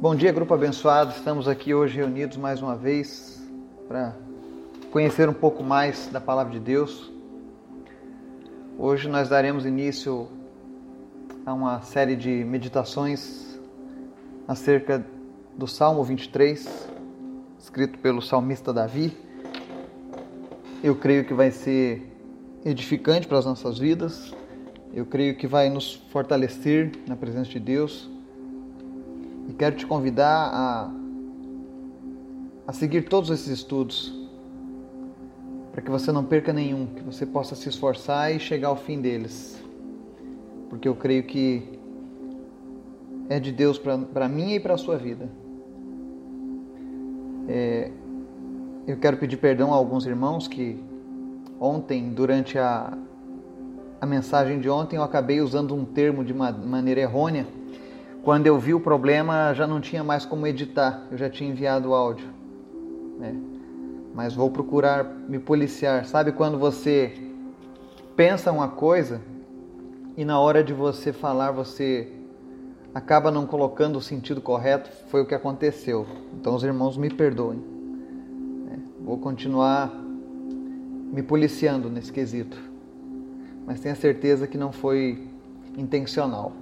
[0.00, 1.12] Bom dia, grupo abençoado.
[1.12, 3.38] Estamos aqui hoje reunidos mais uma vez
[3.86, 4.16] para
[4.90, 7.12] conhecer um pouco mais da palavra de Deus.
[8.78, 10.26] Hoje nós daremos início
[11.44, 13.60] a uma série de meditações
[14.48, 15.04] acerca
[15.54, 16.88] do Salmo 23,
[17.58, 19.14] escrito pelo salmista Davi.
[20.82, 22.10] Eu creio que vai ser
[22.64, 24.34] edificante para as nossas vidas.
[24.94, 28.08] Eu creio que vai nos fortalecer na presença de Deus
[29.50, 30.90] e quero te convidar a,
[32.68, 34.16] a seguir todos esses estudos,
[35.72, 39.00] para que você não perca nenhum, que você possa se esforçar e chegar ao fim
[39.00, 39.60] deles,
[40.68, 41.64] porque eu creio que
[43.28, 45.28] é de Deus para mim e para a sua vida.
[47.48, 47.90] É,
[48.86, 50.80] eu quero pedir perdão a alguns irmãos que
[51.58, 52.96] ontem, durante a,
[54.00, 57.58] a mensagem de ontem, eu acabei usando um termo de maneira errônea
[58.22, 61.90] quando eu vi o problema, já não tinha mais como editar, eu já tinha enviado
[61.90, 62.28] o áudio.
[63.18, 63.34] Né?
[64.14, 66.04] Mas vou procurar me policiar.
[66.04, 67.12] Sabe quando você
[68.16, 69.20] pensa uma coisa
[70.16, 72.12] e na hora de você falar você
[72.94, 74.90] acaba não colocando o sentido correto?
[75.08, 76.06] Foi o que aconteceu.
[76.34, 77.58] Então os irmãos me perdoem.
[78.66, 78.78] Né?
[79.00, 79.90] Vou continuar
[81.12, 82.58] me policiando nesse quesito.
[83.66, 85.26] Mas tenha certeza que não foi
[85.78, 86.52] intencional.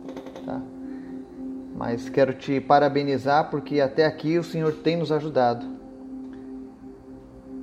[1.78, 5.64] Mas quero te parabenizar porque até aqui o Senhor tem nos ajudado.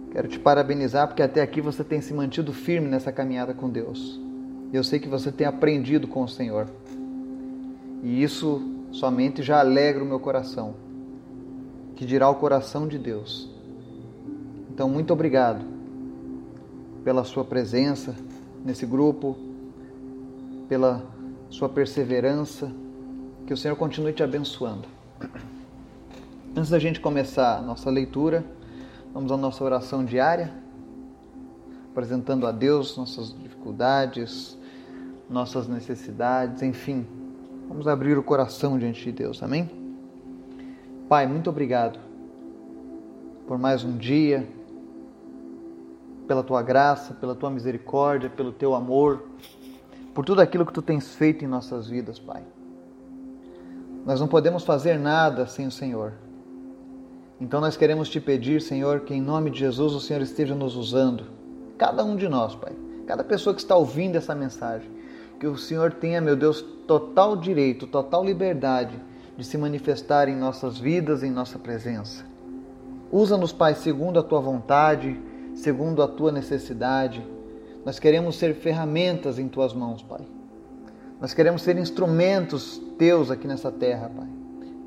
[0.09, 4.17] Quero te parabenizar porque até aqui você tem se mantido firme nessa caminhada com Deus.
[4.71, 6.69] Eu sei que você tem aprendido com o Senhor.
[8.01, 10.75] E isso somente já alegra o meu coração,
[11.97, 13.53] que dirá o coração de Deus.
[14.73, 15.65] Então, muito obrigado
[17.03, 18.15] pela sua presença
[18.63, 19.35] nesse grupo,
[20.69, 21.03] pela
[21.49, 22.71] sua perseverança
[23.45, 24.87] que o Senhor continue te abençoando.
[26.55, 28.43] Antes da gente começar a nossa leitura,
[29.13, 30.51] vamos à nossa oração diária,
[31.91, 34.57] apresentando a Deus nossas dificuldades,
[35.29, 37.05] nossas necessidades, enfim.
[37.67, 39.69] Vamos abrir o coração diante de Deus, amém?
[41.07, 41.99] Pai, muito obrigado
[43.47, 44.47] por mais um dia,
[46.27, 49.23] pela tua graça, pela tua misericórdia, pelo teu amor,
[50.15, 52.43] por tudo aquilo que tu tens feito em nossas vidas, Pai.
[54.05, 56.13] Nós não podemos fazer nada sem o Senhor.
[57.41, 60.75] Então nós queremos te pedir, Senhor, que em nome de Jesus o Senhor esteja nos
[60.75, 61.25] usando.
[61.77, 62.73] Cada um de nós, Pai.
[63.07, 64.89] Cada pessoa que está ouvindo essa mensagem.
[65.39, 68.97] Que o Senhor tenha, meu Deus, total direito, total liberdade
[69.35, 72.23] de se manifestar em nossas vidas, em nossa presença.
[73.11, 75.19] Usa-nos, Pai, segundo a tua vontade,
[75.55, 77.25] segundo a tua necessidade.
[77.83, 80.21] Nós queremos ser ferramentas em tuas mãos, Pai.
[81.19, 84.27] Nós queremos ser instrumentos teus aqui nessa terra, Pai,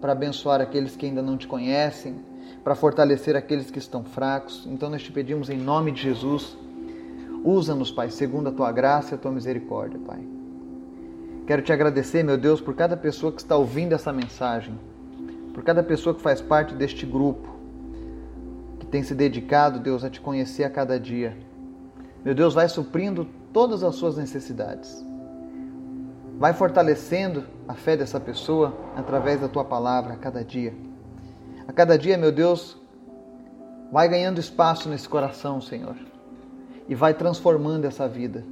[0.01, 2.17] para abençoar aqueles que ainda não te conhecem,
[2.63, 4.67] para fortalecer aqueles que estão fracos.
[4.71, 6.57] Então nós te pedimos em nome de Jesus,
[7.43, 10.21] usa-nos, Pai, segundo a tua graça e a tua misericórdia, Pai.
[11.47, 14.79] Quero te agradecer, meu Deus, por cada pessoa que está ouvindo essa mensagem,
[15.55, 17.49] por cada pessoa que faz parte deste grupo,
[18.79, 21.35] que tem se dedicado, Deus, a te conhecer a cada dia.
[22.23, 25.03] Meu Deus, vai suprindo todas as suas necessidades.
[26.39, 30.73] Vai fortalecendo a fé dessa pessoa através da tua palavra a cada dia.
[31.67, 32.81] A cada dia, meu Deus,
[33.91, 35.97] vai ganhando espaço nesse coração, Senhor,
[36.89, 38.45] e vai transformando essa vida,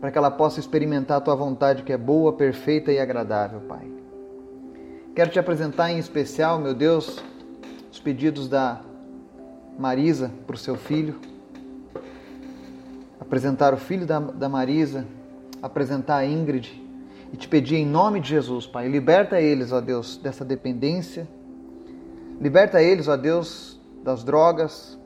[0.00, 3.88] para que ela possa experimentar a tua vontade que é boa, perfeita e agradável, Pai.
[5.14, 7.22] Quero te apresentar em especial, meu Deus,
[7.92, 8.80] os pedidos da
[9.78, 11.20] Marisa para o seu filho.
[13.20, 15.06] Apresentar o filho da, da Marisa
[15.62, 16.82] apresentar a Ingrid
[17.32, 21.28] e te pedir em nome de Jesus, Pai, liberta eles, ó Deus, dessa dependência.
[22.40, 24.98] Liberta eles, ó Deus, das drogas.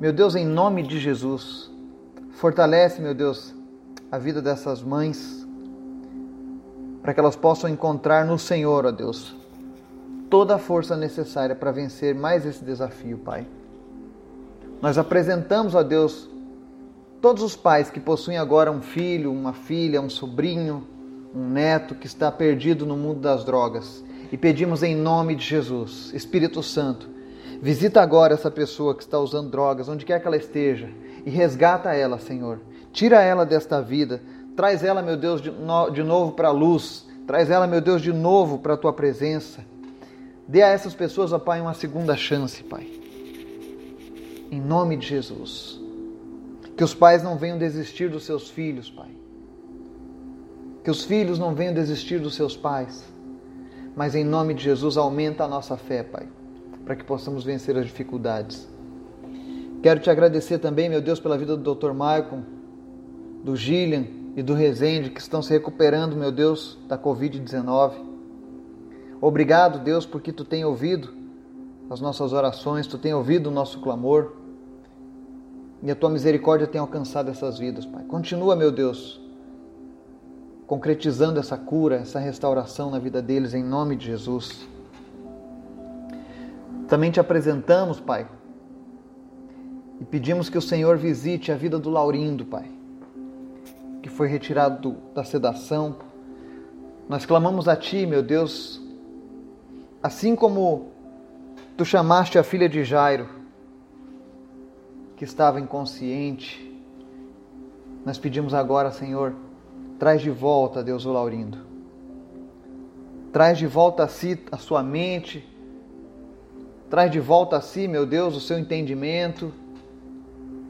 [0.00, 1.70] Meu Deus, em nome de Jesus,
[2.32, 3.54] fortalece, meu Deus,
[4.10, 5.46] a vida dessas mães,
[7.02, 9.36] para que elas possam encontrar no Senhor, ó Deus,
[10.28, 13.46] toda a força necessária para vencer mais esse desafio, Pai.
[14.82, 16.28] Nós apresentamos, ó Deus,
[17.26, 20.86] Todos os pais que possuem agora um filho, uma filha, um sobrinho,
[21.34, 26.12] um neto que está perdido no mundo das drogas, e pedimos em nome de Jesus,
[26.14, 27.08] Espírito Santo,
[27.60, 30.88] visita agora essa pessoa que está usando drogas, onde quer que ela esteja,
[31.24, 32.60] e resgata ela, Senhor.
[32.92, 34.22] Tira ela desta vida,
[34.54, 38.00] traz ela, meu Deus, de, no, de novo para a luz, traz ela, meu Deus,
[38.00, 39.64] de novo para a tua presença.
[40.46, 42.86] Dê a essas pessoas, ó Pai, uma segunda chance, Pai.
[44.48, 45.84] Em nome de Jesus.
[46.76, 49.10] Que os pais não venham desistir dos seus filhos, Pai.
[50.84, 53.04] Que os filhos não venham desistir dos seus pais.
[53.96, 56.28] mas em nome de Jesus aumenta a nossa fé, Pai,
[56.84, 58.68] para que possamos vencer as dificuldades.
[59.82, 61.92] Quero te agradecer também, meu Deus, pela vida do Dr.
[61.92, 62.42] Maicon,
[63.42, 64.04] do Gillian
[64.36, 67.92] e do Rezende, que estão se recuperando, meu Deus, da Covid-19.
[69.18, 71.14] Obrigado, Deus, porque tu tem ouvido
[71.88, 74.32] as nossas orações, tu tem ouvido o nosso clamor
[75.82, 78.04] e a tua misericórdia tem alcançado essas vidas, Pai.
[78.04, 79.20] Continua, meu Deus,
[80.66, 84.66] concretizando essa cura, essa restauração na vida deles, em nome de Jesus.
[86.88, 88.28] Também te apresentamos, Pai,
[90.00, 92.70] e pedimos que o Senhor visite a vida do Laurindo, Pai,
[94.02, 95.96] que foi retirado do, da sedação.
[97.08, 98.80] Nós clamamos a Ti, meu Deus,
[100.02, 100.96] assim como
[101.76, 103.28] Tu chamaste a filha de Jairo,
[105.16, 106.62] que estava inconsciente.
[108.04, 109.34] Nós pedimos agora, Senhor,
[109.98, 111.58] traz de volta, Deus, o Laurindo.
[113.32, 115.46] Traz de volta a si a sua mente.
[116.88, 119.52] Traz de volta a si, meu Deus, o seu entendimento.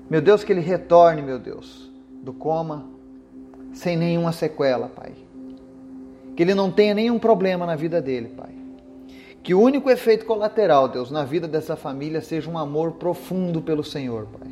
[0.08, 1.90] Meu Deus, que ele retorne, meu Deus,
[2.22, 2.86] do coma
[3.72, 5.12] sem nenhuma sequela, Pai.
[6.34, 8.55] Que ele não tenha nenhum problema na vida dele, Pai.
[9.46, 13.84] Que o único efeito colateral, Deus, na vida dessa família seja um amor profundo pelo
[13.84, 14.48] Senhor, Pai.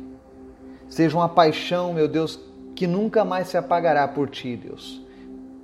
[0.87, 2.39] Seja uma paixão, meu Deus,
[2.73, 5.01] que nunca mais se apagará por Ti, Deus,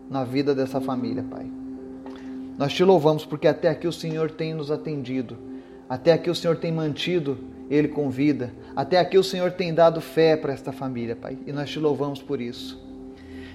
[0.10, 1.50] na vida dessa família, Pai.
[2.58, 5.38] Nós te louvamos porque até aqui o Senhor tem nos atendido,
[5.88, 7.38] até aqui o Senhor tem mantido
[7.70, 11.54] ele com vida, até aqui o Senhor tem dado fé para esta família, Pai, e
[11.54, 12.78] nós te louvamos por isso.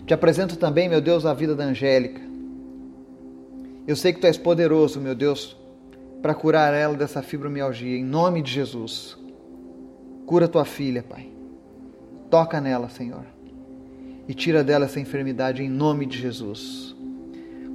[0.06, 2.22] Te apresento também, meu Deus, a vida da Angélica.
[3.86, 5.54] Eu sei que tu és poderoso, meu Deus,
[6.22, 9.16] para curar ela dessa fibromialgia, em nome de Jesus.
[10.26, 11.28] Cura tua filha, Pai.
[12.30, 13.24] Toca nela, Senhor.
[14.28, 16.96] E tira dela essa enfermidade em nome de Jesus.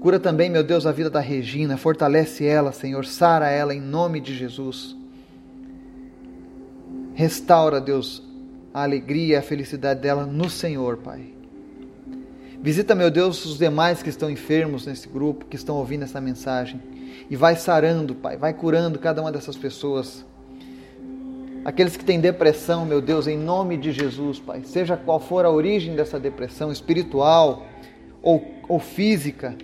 [0.02, 1.78] Cura também, meu Deus, a vida da Regina.
[1.78, 3.06] Fortalece ela, Senhor.
[3.06, 4.98] Sara ela em nome de Jesus.
[7.14, 8.22] Restaura, Deus,
[8.74, 11.41] a alegria e a felicidade dela no Senhor, Pai.
[12.64, 16.80] Visita, meu Deus, os demais que estão enfermos nesse grupo, que estão ouvindo essa mensagem
[17.28, 20.24] e vai sarando, Pai, vai curando cada uma dessas pessoas.
[21.66, 25.50] Aqueles que têm depressão, meu Deus, em nome de Jesus, Pai, seja qual for a
[25.50, 27.66] origem dessa depressão, espiritual
[28.22, 29.56] ou, ou física,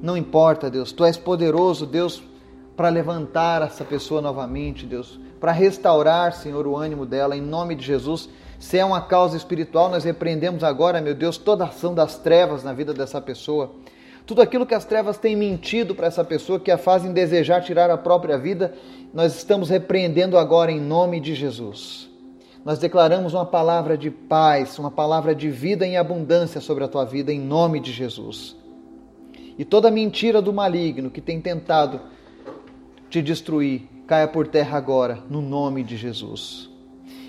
[0.00, 2.22] não importa, Deus, Tu és poderoso, Deus,
[2.76, 7.84] para levantar essa pessoa novamente, Deus, para restaurar, Senhor, o ânimo dela, em nome de
[7.84, 8.28] Jesus.
[8.58, 12.72] Se é uma causa espiritual, nós repreendemos agora, meu Deus, toda ação das trevas na
[12.72, 13.72] vida dessa pessoa
[14.26, 17.90] tudo aquilo que as trevas têm mentido para essa pessoa, que a fazem desejar tirar
[17.90, 18.74] a própria vida,
[19.14, 22.10] nós estamos repreendendo agora em nome de Jesus.
[22.64, 27.04] Nós declaramos uma palavra de paz, uma palavra de vida em abundância sobre a tua
[27.04, 28.56] vida, em nome de Jesus.
[29.56, 32.00] E toda mentira do maligno que tem tentado
[33.08, 36.75] te destruir, caia por terra agora, no nome de Jesus.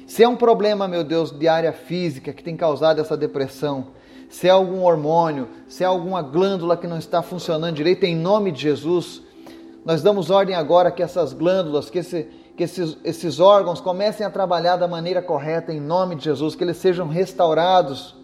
[0.08, 3.88] Se é um problema, meu Deus, de área física que tem causado essa depressão,
[4.30, 8.54] se é algum hormônio, se é alguma glândula que não está funcionando direito, em nome
[8.54, 9.22] de Jesus,
[9.86, 12.26] nós damos ordem agora que essas glândulas, que, esse,
[12.56, 16.64] que esses, esses órgãos comecem a trabalhar da maneira correta, em nome de Jesus, que
[16.64, 18.16] eles sejam restaurados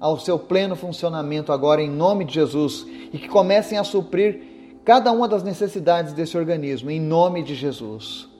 [0.00, 4.42] ao seu pleno funcionamento agora, em nome de Jesus, e que comecem a suprir
[4.84, 8.31] cada uma das necessidades desse organismo, em nome de Jesus.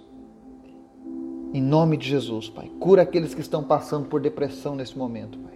[1.55, 2.71] Em nome de Jesus, Pai.
[2.81, 5.53] Cura aqueles que estão passando por depressão nesse momento, Pai.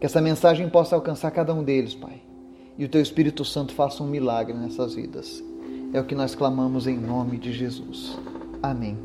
[0.00, 2.22] Que essa mensagem possa alcançar cada um deles, Pai.
[2.78, 5.44] E o Teu Espírito Santo faça um milagre nessas vidas.
[5.92, 8.18] É o que nós clamamos em nome de Jesus.
[8.62, 8.96] Amém.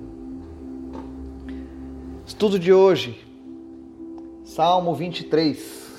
[2.26, 3.20] Estudo de hoje,
[4.46, 5.92] Salmo 23.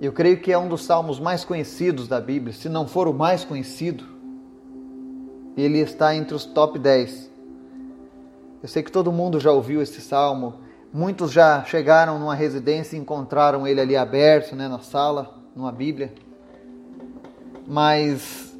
[0.00, 3.12] Eu creio que é um dos salmos mais conhecidos da Bíblia, se não for o
[3.12, 4.04] mais conhecido.
[5.56, 7.27] Ele está entre os top 10.
[8.62, 10.60] Eu sei que todo mundo já ouviu esse salmo
[10.92, 16.14] Muitos já chegaram numa residência e encontraram ele ali aberto, né, na sala, numa Bíblia.
[17.66, 18.56] Mas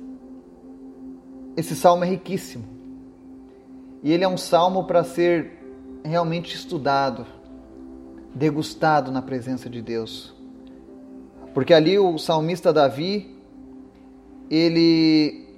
[1.56, 2.64] esse salmo é riquíssimo.
[4.02, 5.58] E ele é um salmo para ser
[6.04, 7.26] realmente estudado,
[8.34, 10.34] degustado na presença de Deus.
[11.54, 13.38] Porque ali o salmista Davi,
[14.50, 15.48] ele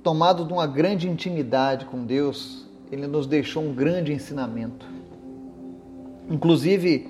[0.00, 2.61] tomado de uma grande intimidade com Deus,
[2.92, 4.86] ele nos deixou um grande ensinamento.
[6.28, 7.08] Inclusive,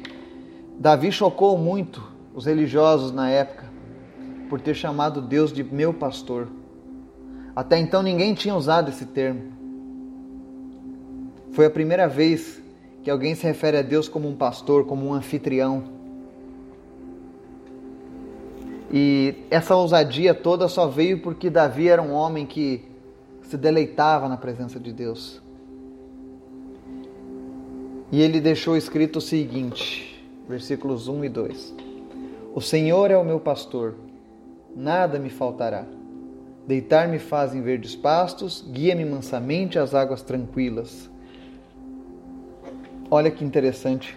[0.79, 2.01] Davi chocou muito
[2.33, 3.65] os religiosos na época
[4.49, 6.47] por ter chamado Deus de meu pastor.
[7.55, 9.53] Até então ninguém tinha usado esse termo.
[11.51, 12.63] Foi a primeira vez
[13.03, 15.83] que alguém se refere a Deus como um pastor, como um anfitrião.
[18.91, 22.85] E essa ousadia toda só veio porque Davi era um homem que
[23.43, 25.42] se deleitava na presença de Deus.
[28.13, 31.75] E ele deixou escrito o seguinte, versículos 1 e 2:
[32.55, 33.95] O Senhor é o meu pastor,
[34.77, 35.87] nada me faltará.
[36.67, 41.11] Deitar-me faz em verdes pastos, guia-me mansamente às águas tranquilas.
[43.11, 44.17] Olha que interessante.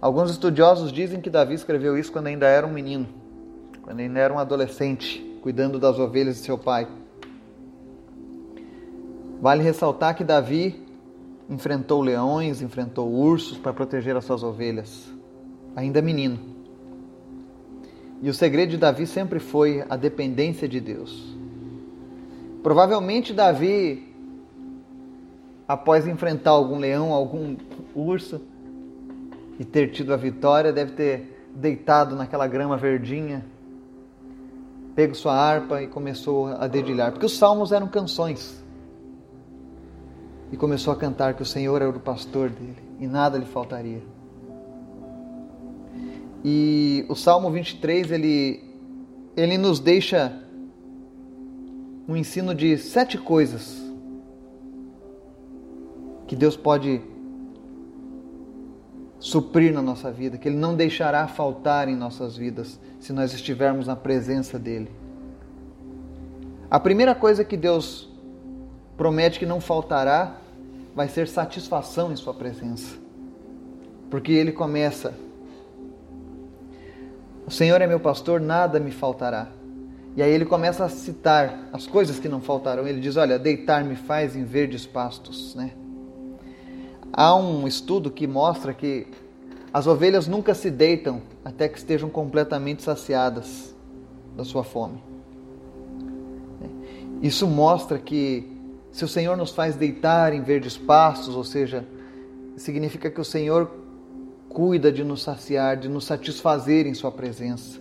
[0.00, 3.06] Alguns estudiosos dizem que Davi escreveu isso quando ainda era um menino,
[3.80, 6.88] quando ainda era um adolescente, cuidando das ovelhas de seu pai.
[9.40, 10.85] Vale ressaltar que Davi
[11.48, 15.08] enfrentou leões, enfrentou ursos para proteger as suas ovelhas,
[15.74, 16.38] ainda menino.
[18.20, 21.36] E o segredo de Davi sempre foi a dependência de Deus.
[22.62, 24.14] Provavelmente Davi,
[25.68, 27.56] após enfrentar algum leão, algum
[27.94, 28.40] urso
[29.58, 33.44] e ter tido a vitória, deve ter deitado naquela grama verdinha,
[34.94, 38.65] pego sua harpa e começou a dedilhar, porque os salmos eram canções
[40.56, 44.02] e começou a cantar que o Senhor era o pastor dele e nada lhe faltaria.
[46.42, 48.64] E o Salmo 23 ele,
[49.36, 50.32] ele nos deixa
[52.08, 53.76] um ensino de sete coisas
[56.26, 57.02] que Deus pode
[59.18, 63.86] suprir na nossa vida, que Ele não deixará faltar em nossas vidas se nós estivermos
[63.86, 64.90] na presença dEle.
[66.70, 68.08] A primeira coisa que Deus
[68.96, 70.45] promete que não faltará,
[70.96, 72.96] vai ser satisfação em Sua presença.
[74.10, 75.12] Porque Ele começa:
[77.46, 79.48] O Senhor é meu pastor, nada me faltará.
[80.16, 82.88] E aí ele começa a citar as coisas que não faltarão.
[82.88, 85.54] Ele diz: Olha, deitar-me faz em verdes pastos.
[85.54, 85.72] Né?
[87.12, 89.06] Há um estudo que mostra que
[89.74, 93.74] as ovelhas nunca se deitam até que estejam completamente saciadas
[94.34, 95.04] da sua fome.
[97.20, 98.55] Isso mostra que
[98.96, 101.84] se o Senhor nos faz deitar em verdes pastos, ou seja,
[102.56, 103.70] significa que o Senhor
[104.48, 107.78] cuida de nos saciar, de nos satisfazer em Sua presença.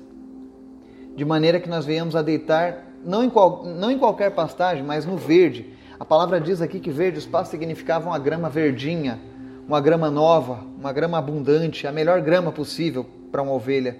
[1.15, 5.05] De maneira que nós venhamos a deitar, não em, qual, não em qualquer pastagem, mas
[5.05, 5.74] no verde.
[5.98, 9.17] A palavra diz aqui que verdes pastos significavam uma grama verdinha,
[9.65, 13.95] uma grama nova, uma grama abundante, a melhor grama possível para uma ovelha.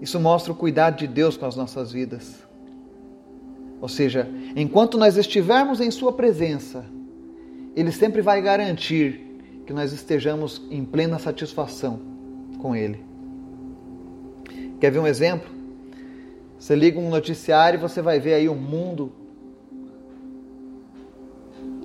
[0.00, 2.42] Isso mostra o cuidado de Deus com as nossas vidas.
[3.82, 6.84] Ou seja, enquanto nós estivermos em Sua presença,
[7.74, 11.98] Ele sempre vai garantir que nós estejamos em plena satisfação
[12.60, 13.04] com Ele.
[14.78, 15.50] Quer ver um exemplo?
[16.56, 19.10] Você liga um noticiário e você vai ver aí o mundo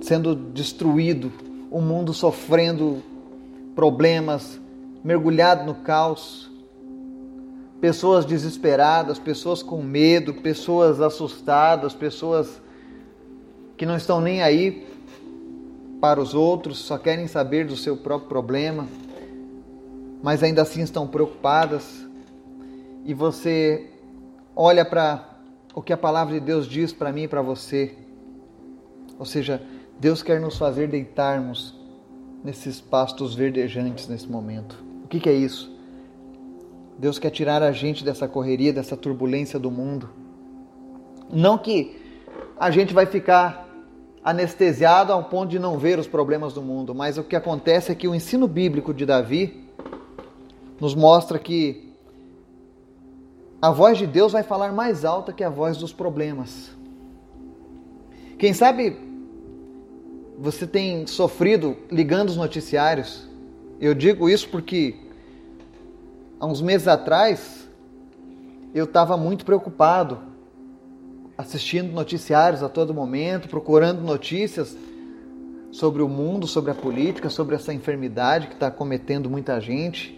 [0.00, 1.32] sendo destruído,
[1.68, 3.02] o mundo sofrendo
[3.74, 4.60] problemas,
[5.02, 6.47] mergulhado no caos
[7.80, 12.60] pessoas desesperadas, pessoas com medo, pessoas assustadas, pessoas
[13.76, 14.86] que não estão nem aí
[16.00, 18.86] para os outros, só querem saber do seu próprio problema,
[20.22, 22.06] mas ainda assim estão preocupadas.
[23.04, 23.90] E você
[24.54, 25.38] olha para
[25.74, 27.94] o que a palavra de Deus diz para mim e para você.
[29.18, 29.62] Ou seja,
[29.98, 31.74] Deus quer nos fazer deitarmos
[32.44, 34.84] nesses pastos verdejantes nesse momento.
[35.04, 35.77] O que, que é isso?
[36.98, 40.10] Deus quer tirar a gente dessa correria, dessa turbulência do mundo.
[41.32, 41.96] Não que
[42.58, 43.68] a gente vai ficar
[44.24, 47.94] anestesiado ao ponto de não ver os problemas do mundo, mas o que acontece é
[47.94, 49.64] que o ensino bíblico de Davi
[50.80, 51.94] nos mostra que
[53.62, 56.70] a voz de Deus vai falar mais alta que a voz dos problemas.
[58.38, 58.96] Quem sabe
[60.38, 63.28] você tem sofrido ligando os noticiários.
[63.80, 64.94] Eu digo isso porque
[66.40, 67.68] há uns meses atrás,
[68.74, 70.18] eu estava muito preocupado,
[71.36, 74.76] assistindo noticiários a todo momento, procurando notícias
[75.70, 80.16] sobre o mundo, sobre a política, sobre essa enfermidade que está cometendo muita gente.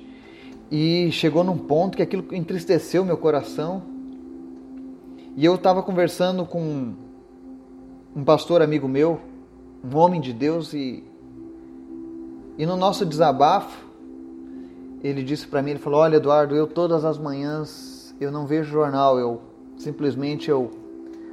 [0.71, 3.83] E chegou num ponto que aquilo entristeceu meu coração.
[5.37, 6.95] E eu estava conversando com
[8.15, 9.21] um pastor amigo meu,
[9.85, 11.05] um homem de Deus, e,
[12.57, 13.90] e no nosso desabafo,
[15.03, 18.71] ele disse para mim, ele falou: "Olha, Eduardo, eu todas as manhãs eu não vejo
[18.71, 19.41] jornal, eu
[19.79, 20.71] simplesmente eu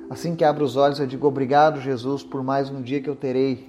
[0.10, 3.16] assim que abro os olhos eu digo obrigado, Jesus, por mais um dia que eu
[3.16, 3.68] terei.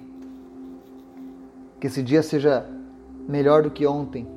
[1.79, 2.65] Que esse dia seja
[3.27, 4.27] melhor do que ontem.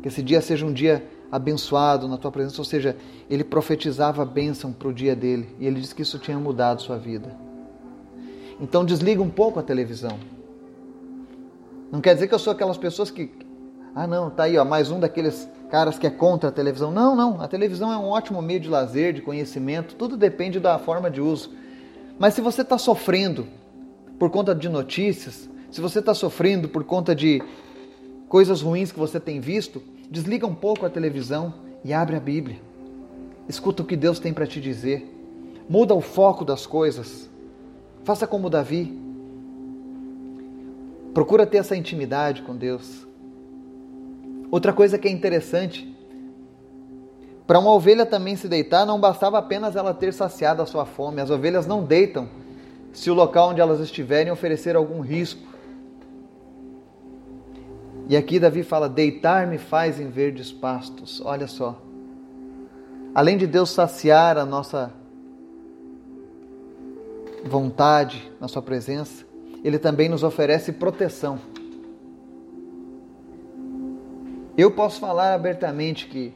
[0.00, 2.94] Que esse dia seja um dia abençoado na tua presença, ou seja,
[3.30, 6.82] ele profetizava a bênção para o dia dele e ele disse que isso tinha mudado
[6.82, 7.34] sua vida.
[8.60, 10.18] Então desliga um pouco a televisão.
[11.90, 13.30] Não quer dizer que eu sou aquelas pessoas que
[13.94, 16.90] ah, não, tá aí, ó, mais um daqueles caras que é contra a televisão.
[16.90, 17.40] Não, não.
[17.42, 19.94] A televisão é um ótimo meio de lazer, de conhecimento.
[19.94, 21.50] Tudo depende da forma de uso.
[22.18, 23.46] Mas se você está sofrendo
[24.18, 27.42] por conta de notícias, se você está sofrendo por conta de
[28.28, 31.52] coisas ruins que você tem visto, desliga um pouco a televisão
[31.84, 32.60] e abre a Bíblia.
[33.46, 35.06] Escuta o que Deus tem para te dizer.
[35.68, 37.28] Muda o foco das coisas.
[38.04, 38.98] Faça como Davi.
[41.12, 43.06] Procura ter essa intimidade com Deus.
[44.52, 45.90] Outra coisa que é interessante,
[47.46, 51.22] para uma ovelha também se deitar, não bastava apenas ela ter saciado a sua fome.
[51.22, 52.28] As ovelhas não deitam
[52.92, 55.40] se o local onde elas estiverem oferecer algum risco.
[58.10, 61.22] E aqui Davi fala: deitar-me faz em verdes pastos.
[61.24, 61.80] Olha só.
[63.14, 64.92] Além de Deus saciar a nossa
[67.42, 69.24] vontade na Sua presença,
[69.64, 71.38] Ele também nos oferece proteção.
[74.56, 76.32] Eu posso falar abertamente que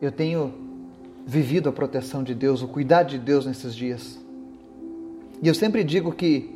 [0.00, 0.54] eu tenho
[1.26, 4.18] vivido a proteção de Deus, o cuidado de Deus nesses dias.
[5.42, 6.54] E eu sempre digo que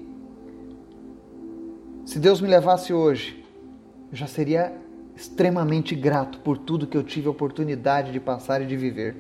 [2.07, 3.41] se Deus me levasse hoje
[4.11, 4.73] eu já seria
[5.15, 9.15] extremamente grato por tudo que eu tive a oportunidade de passar e de viver.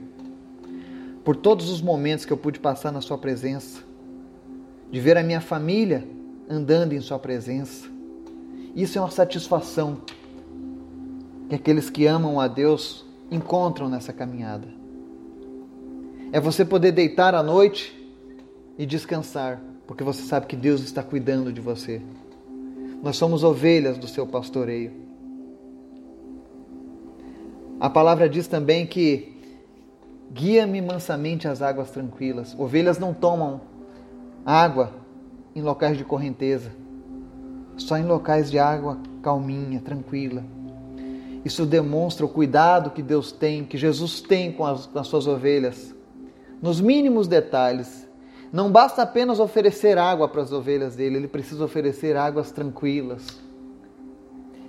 [1.22, 3.82] Por todos os momentos que eu pude passar na Sua presença,
[4.90, 6.04] de ver a minha família
[6.48, 7.86] andando em Sua presença.
[8.74, 9.98] Isso é uma satisfação
[11.50, 14.68] que aqueles que amam a Deus encontram nessa caminhada.
[16.30, 17.92] É você poder deitar à noite
[18.78, 22.00] e descansar, porque você sabe que Deus está cuidando de você.
[23.02, 24.92] Nós somos ovelhas do seu pastoreio.
[27.80, 29.36] A palavra diz também que
[30.32, 32.54] guia-me mansamente às águas tranquilas.
[32.56, 33.60] Ovelhas não tomam
[34.46, 34.92] água
[35.52, 36.70] em locais de correnteza,
[37.76, 40.44] só em locais de água calminha, tranquila.
[41.44, 45.26] Isso demonstra o cuidado que Deus tem, que Jesus tem com as, com as suas
[45.26, 45.94] ovelhas,
[46.60, 48.08] nos mínimos detalhes
[48.52, 53.40] não basta apenas oferecer água para as ovelhas dele, ele precisa oferecer águas tranquilas.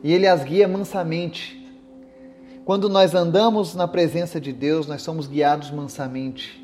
[0.03, 1.57] E ele as guia mansamente.
[2.63, 6.63] Quando nós andamos na presença de Deus, nós somos guiados mansamente.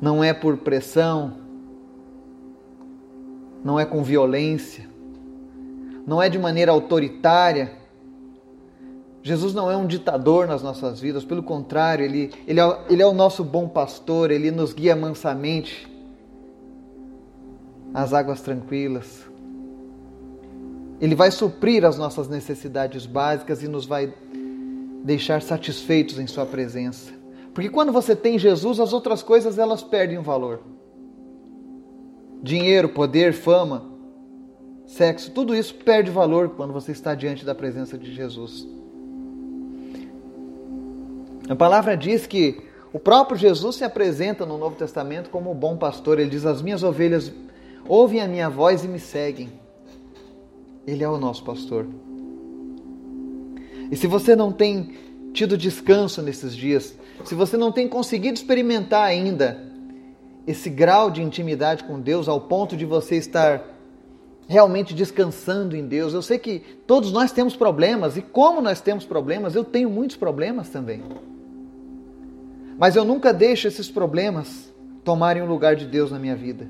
[0.00, 1.34] Não é por pressão,
[3.62, 4.88] não é com violência,
[6.10, 7.70] não é de maneira autoritária,
[9.22, 13.06] Jesus não é um ditador nas nossas vidas, pelo contrário, ele, ele, é, ele é
[13.06, 15.88] o nosso bom pastor, ele nos guia mansamente
[17.94, 19.24] às águas tranquilas.
[21.00, 24.12] Ele vai suprir as nossas necessidades básicas e nos vai
[25.04, 27.12] deixar satisfeitos em Sua presença.
[27.54, 30.58] Porque quando você tem Jesus, as outras coisas elas perdem o valor.
[32.42, 33.89] Dinheiro, poder, fama,
[34.90, 38.66] sexo, tudo isso perde valor quando você está diante da presença de Jesus.
[41.48, 42.60] A palavra diz que
[42.92, 46.18] o próprio Jesus se apresenta no Novo Testamento como o bom pastor.
[46.18, 47.32] Ele diz: As minhas ovelhas
[47.88, 49.48] ouvem a minha voz e me seguem.
[50.86, 51.86] Ele é o nosso pastor.
[53.90, 54.94] E se você não tem
[55.32, 59.70] tido descanso nesses dias, se você não tem conseguido experimentar ainda
[60.46, 63.79] esse grau de intimidade com Deus ao ponto de você estar
[64.50, 69.04] realmente descansando em Deus, eu sei que todos nós temos problemas e como nós temos
[69.04, 71.04] problemas, eu tenho muitos problemas também.
[72.76, 76.66] Mas eu nunca deixo esses problemas tomarem o lugar de Deus na minha vida.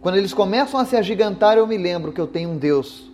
[0.00, 3.12] Quando eles começam a se agigantar, eu me lembro que eu tenho um Deus.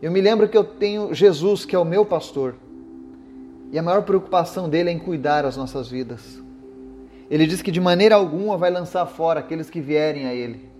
[0.00, 2.54] Eu me lembro que eu tenho Jesus, que é o meu pastor.
[3.72, 6.40] E a maior preocupação dele é em cuidar as nossas vidas.
[7.28, 10.75] Ele diz que de maneira alguma vai lançar fora aqueles que vierem a ele.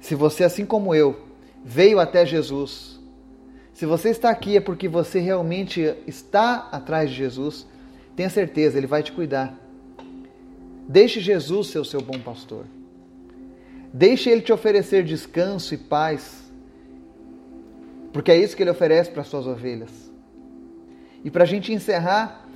[0.00, 1.20] Se você, assim como eu,
[1.64, 2.98] veio até Jesus,
[3.72, 7.66] se você está aqui é porque você realmente está atrás de Jesus,
[8.20, 9.54] Tenha certeza, Ele vai te cuidar.
[10.86, 12.66] Deixe Jesus ser o seu bom pastor.
[13.94, 16.52] Deixe Ele te oferecer descanso e paz,
[18.12, 20.10] porque é isso que Ele oferece para as suas ovelhas.
[21.24, 22.46] E para a gente encerrar,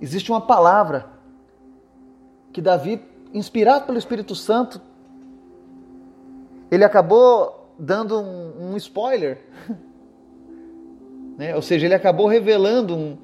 [0.00, 1.10] existe uma palavra
[2.52, 3.00] que Davi,
[3.34, 4.80] inspirado pelo Espírito Santo,
[6.70, 9.38] ele acabou dando um, um spoiler.
[11.36, 11.54] né?
[11.56, 13.18] Ou seja, ele acabou revelando um,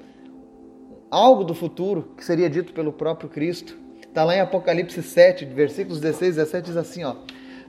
[1.11, 3.76] algo do futuro que seria dito pelo próprio Cristo.
[4.00, 7.16] Está lá em Apocalipse 7, versículos 16 e 17, diz assim: ó,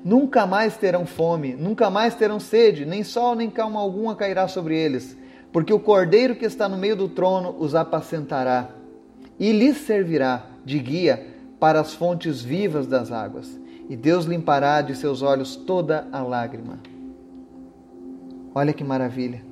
[0.04, 4.78] Nunca mais terão fome, nunca mais terão sede, nem sol nem calma alguma cairá sobre
[4.78, 5.18] eles,
[5.52, 8.70] porque o cordeiro que está no meio do trono os apacentará
[9.40, 11.26] e lhes servirá de guia
[11.60, 16.80] para as fontes vivas das águas, e Deus limpará de seus olhos toda a lágrima.
[18.54, 19.44] Olha que maravilha!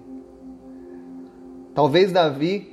[1.73, 2.67] Talvez Davi,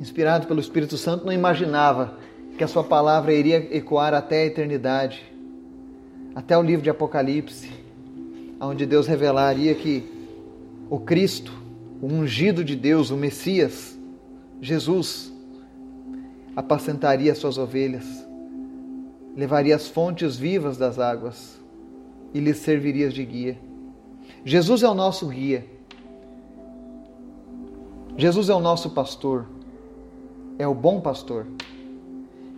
[0.00, 2.16] inspirado pelo Espírito Santo, não imaginava
[2.56, 5.24] que a sua palavra iria ecoar até a eternidade,
[6.34, 7.70] até o livro de Apocalipse,
[8.60, 10.08] onde Deus revelaria que
[10.88, 11.52] o Cristo,
[12.00, 13.98] o ungido de Deus, o Messias,
[14.60, 15.32] Jesus,
[16.54, 18.06] apacentaria suas ovelhas,
[19.36, 21.60] levaria as fontes vivas das águas
[22.32, 23.58] e lhes serviria de guia.
[24.44, 25.64] Jesus é o nosso guia.
[28.16, 29.46] Jesus é o nosso pastor.
[30.58, 31.46] É o bom pastor.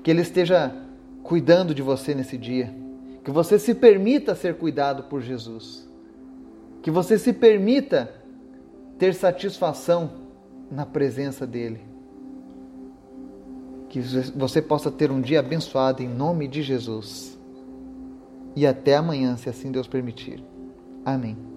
[0.02, 0.74] Que ele esteja
[1.22, 2.74] cuidando de você nesse dia.
[3.24, 5.88] Que você se permita ser cuidado por Jesus.
[6.82, 8.12] Que você se permita
[8.98, 10.10] ter satisfação
[10.70, 11.91] na presença dele.
[13.92, 17.38] Que você possa ter um dia abençoado em nome de Jesus.
[18.56, 20.42] E até amanhã, se assim Deus permitir.
[21.04, 21.51] Amém.